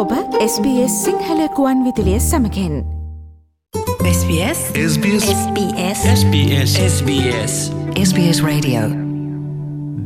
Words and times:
ඔබ 0.00 0.12
SBS 0.42 0.92
සිංහලකුවන් 1.04 1.80
විදිලිය 1.84 2.20
සමකෙන්. 2.20 2.74
SBS 4.10 4.60
SBS 4.82 5.24
SBS 5.32 6.04
SBS 6.12 6.70
SBS 6.84 7.54
SBS 8.02 8.38
Radio. 8.42 8.82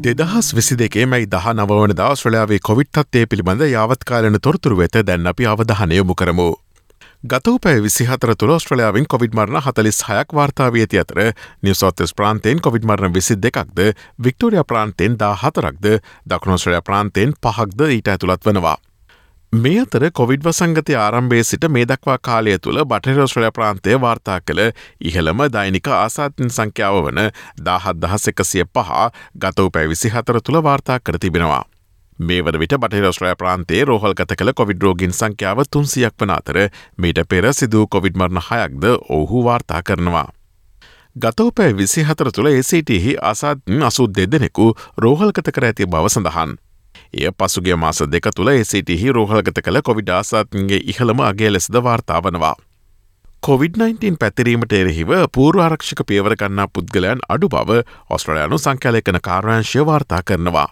දෙදහස් 0.07 0.49
විසි 0.57 0.79
දෙකේ 0.79 1.07
මැයි 1.07 1.29
දහ 1.35 1.47
නවවන 1.53 1.95
දවස්ශ්‍රලයාාවේ 2.01 2.59
කොවිට්ත්තේ 2.69 3.23
පිළිබඳ 3.27 3.63
යාවත්කාලන 3.67 4.39
තොරතුරු 4.43 4.79
වෙත 4.79 4.99
දැන් 5.07 5.27
අපි 5.27 5.47
අවධානයමු 5.47 6.15
කරමු. 6.15 6.49
ගතවපෑ 7.27 7.83
විසිහතර 7.83 8.35
තුළ 8.37 8.55
ස්ට්‍රලයාාවෙන් 8.59 9.07
කොවිඩ්මරණ 9.07 9.63
හතලිස් 9.67 10.01
හයක් 10.09 10.35
වාර්තාාව 10.39 10.81
ඇති 10.81 11.03
අතර 11.03 11.21
නිවසෝත්තස් 11.63 12.17
ප්‍රාන්තයෙන් 12.17 12.65
කොවිඩ්මරණ 12.67 13.15
විසි 13.15 13.39
දෙකක්ද 13.45 13.79
වික්ටෝරිය 14.25 14.67
ප්‍රාන්තයෙන් 14.73 15.15
දා 15.23 15.35
හතරක්ද 15.45 15.87
දකුණෝස්ට්‍රලයා 16.31 16.83
ප්‍රාන්තයෙන් 16.83 17.37
පහක්ද 17.43 17.89
ඊට 17.99 18.13
ඇතුළත් 18.15 18.51
වනවා. 18.51 18.77
මේ 19.55 19.81
අතර 19.81 20.05
කොවිඩ් 20.11 20.43
වසංගතය 20.43 20.95
ආරම්භේ 20.99 21.43
සිට 21.43 21.65
මේ 21.71 21.87
දක්වා 21.87 22.17
කාලය 22.19 22.55
තුළ 22.59 22.81
බටරෝස්ට්‍රලය 22.85 23.51
ප්‍රාන්තය 23.53 23.93
වාර්තා 24.01 24.39
කළ 24.41 24.63
ඉහළම 25.01 25.43
දෛනික 25.53 25.89
ආසාතින් 25.89 26.51
සංඛ්‍යාව 26.51 26.97
වන 27.05 27.21
දාහත් 27.67 28.01
දහස් 28.03 28.27
එකසිය 28.33 28.65
පහ 28.69 28.91
ගතව 29.37 29.71
පැවිසි 29.77 30.11
හතර 30.11 30.41
තුළ 30.41 30.59
වාර්තා 30.63 30.99
කර 31.01 31.19
තිබෙනවා. 31.19 31.63
මේ 32.19 32.41
වන 32.41 32.59
විට 32.59 32.75
බටහිරස්ට්‍රය 32.77 33.35
ප්‍රාන්තේ 33.37 33.85
රෝහල්ගත 33.85 34.35
කළ 34.35 34.55
කොවිඩ් 34.55 34.83
රෝගින් 34.83 35.13
සංඛ්‍යාව 35.13 35.63
තුන්සියක් 35.71 36.19
වන 36.21 36.35
අතර 36.39 36.61
මීට 36.99 37.23
පෙර 37.29 37.53
සිදූ 37.53 37.87
කොවිඩ් 37.87 38.17
මරණ 38.17 38.47
හයක්ද 38.49 38.91
ඔහු 39.11 39.45
වාර්තා 39.45 39.83
කරනවා. 39.83 40.29
ගතවපෑ 41.17 41.77
විසි 41.77 42.03
හතර 42.03 42.33
තුළ 42.33 42.51
ඒසිටහි 42.51 43.17
අසාත්න් 43.23 43.83
අසුත් 43.85 44.17
දෙදෙනෙකු 44.17 44.73
රෝහල්ගත 44.99 45.55
කර 45.55 45.71
ඇති 45.71 45.87
බව 45.87 46.09
සඳහන්. 46.09 46.64
එය 47.15 47.33
පසුගේ 47.33 47.77
මාස 47.77 48.03
දෙක 48.11 48.29
තුළ 48.37 48.53
ඒසිටහි 48.53 49.13
රෝහල්ගත 49.13 49.59
කළ 49.61 49.81
කොවිඩ් 49.83 50.11
ආසාත්න්ගේ 50.11 50.85
ඉහළම 50.85 51.21
අගේ 51.23 51.51
ලෙසද 51.53 51.83
වාර්තාාවනවා. 51.83 52.55
COොVID-19 53.43 54.17
පැතිරීමට 54.17 54.73
එරෙහිව 54.73 55.11
පූර්වාරක්ෂක 55.33 56.01
පියවරගන්නා 56.09 56.69
පුද්ගලයන් 56.69 57.27
අඩු 57.29 57.49
බව 57.49 57.83
ඔස්ට්‍රලයානු 58.11 58.59
සංකලයකන 58.59 59.21
කාර්යංශය 59.23 59.87
වාර්තා 59.87 60.23
කරනවා. 60.23 60.69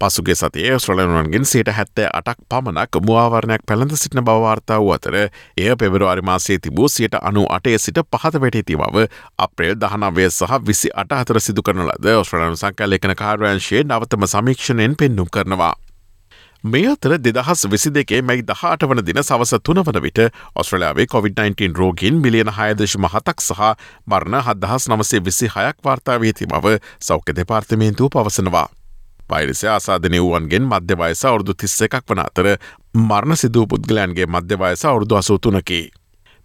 පසුගේ 0.00 0.34
සතිය 0.34 0.78
ස්්‍රලනුවන්ගෙන් 0.78 1.44
සේට 1.44 1.70
හැත්තෑ 1.72 2.08
අටක් 2.12 2.40
පමණක් 2.48 2.98
මුවාවරණයක් 3.06 3.62
පැළඳ 3.66 3.94
සිටින 3.96 4.24
බවාර්තා 4.24 4.80
වූ 4.80 4.92
අතර 4.92 5.16
එය 5.16 5.76
පෙබරවාරි 5.78 6.22
මාසේ 6.22 6.58
තිබූ 6.58 6.88
සියට 6.88 7.20
අනු 7.22 7.46
අටේ 7.50 7.78
සිට 7.78 8.00
පහත 8.06 8.40
වැටේති 8.40 8.76
බව 8.76 9.06
අප්‍රේල් 9.38 9.76
දහනවය 9.76 10.28
සහ 10.30 10.58
විසි 10.66 10.88
අට 10.94 11.12
අතර 11.12 11.40
සිදු 11.40 11.62
කරන 11.62 11.86
ලද 11.86 12.16
ඔස්්‍රලනු 12.16 12.56
සංකල්ලෙකන 12.56 13.14
කාර්යංශයේ 13.14 13.84
නවතම 13.84 14.26
සමීක්ෂණයෙන් 14.26 14.96
පෙන්නුම් 14.96 15.28
කරනවා. 15.28 15.74
මේ 16.64 16.88
අතර 16.88 17.12
දෙදහස් 17.18 17.66
විසි 17.70 17.90
දෙකේ 17.94 18.22
මැයි 18.22 18.42
දහට 18.42 18.86
වන 18.88 19.00
දින 19.06 19.18
සවස 19.22 19.50
තුන 19.62 19.80
වන 19.84 19.98
විට 20.02 20.20
ඔස්ට්‍රලයාාවේ 20.54 21.04
COොVID-19 21.12 21.76
රෝගින් 21.76 22.22
මිලියන 22.24 22.50
හයදශ 22.58 22.96
මහතක් 22.98 23.42
සහ 23.42 23.60
මරණ 24.06 24.40
හදහස් 24.46 24.88
නමසේ 24.88 25.20
විසි 25.26 25.50
හයක් 25.56 25.84
වාර්තාාවේ 25.84 26.32
ති 26.32 26.46
බව 26.46 26.78
සෞඛ්‍ය 27.00 27.36
දෙපාර්තමේන්තුව 27.36 28.08
පවසනවා. 28.10 28.68
පයිරිසය 29.28 29.68
ආසාධනය 29.68 30.18
වුවන්ගෙන් 30.20 30.64
මධ්‍යවයස 30.64 31.24
අවුරදු 31.24 31.54
තිස්ස 31.54 31.82
එකක් 31.82 32.00
වන 32.08 32.24
අතර 32.24 32.48
මරණ 32.94 33.36
සිදූ 33.36 33.66
පුද්ගලයන්ගේ 33.66 34.26
මධ්‍යවයස 34.28 34.84
අවුරදු 34.84 35.16
අසූතුනකි. 35.16 35.80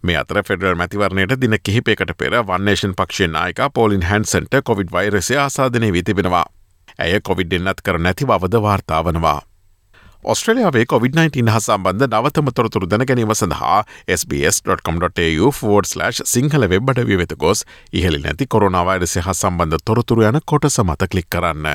මේ 0.02 0.16
අතර 0.16 0.44
ෆෙඩරල් 0.44 0.76
මැතිවරණයට 0.76 1.40
දින 1.40 1.56
කිහිපයකට 1.62 2.16
පෙර 2.18 2.42
වන්නේෂන් 2.44 2.92
පක්ෂයෙන් 2.94 3.32
නායක 3.32 3.68
පෝලින් 3.74 4.02
හැන්සන්ට 4.02 4.64
කොවිඩ් 4.64 4.92
වෛරසය 4.92 5.36
ආසාධනය 5.38 5.92
විතිබෙනවා. 5.92 6.44
ඇය 6.98 7.20
කොවිඩ් 7.22 7.52
එන්නත් 7.52 7.80
කර 7.80 7.98
නැති 7.98 8.26
බවද 8.26 8.62
වාර්තාාවනවා. 8.62 9.49
ඔස්ට්‍රලියාවේ 10.24 10.84
COොVID-19 10.84 11.48
හා 11.48 11.60
සම්බන්ධ 11.60 12.06
නවතම 12.06 12.48
තොරතුරු 12.54 12.86
දැනගැනීම 12.88 13.30
සඳහා 13.34 13.78
SBS.com.tu4/ 14.16 16.10
සිංහල 16.32 16.66
වෙබ්බට 16.72 16.98
වෙත 17.20 17.32
ගොස් 17.38 17.64
ඉහලි 17.92 18.20
නැති 18.24 18.46
කොරුණාවයිරසය 18.46 19.20
හා 19.20 19.34
සම්බන්ධ 19.34 19.78
තොරතුරු 19.84 20.26
යන 20.28 20.40
කොට 20.44 20.66
සමත 20.68 21.08
කලික් 21.12 21.28
කරන්න. 21.30 21.66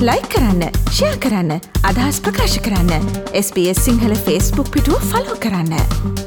ලයි 0.00 0.22
කරන්න 0.32 0.62
ෂයා 0.88 1.16
කරන්න 1.26 1.52
අදහස් 1.90 2.22
ප්‍රකාශ 2.24 2.56
කරන්න 2.64 3.12
SBS 3.42 3.84
සිංහල 3.84 4.16
ෆස්බුක් 4.24 4.72
පිටුව 4.72 5.06
ෆලෝ 5.12 5.36
කරන්න. 5.44 6.25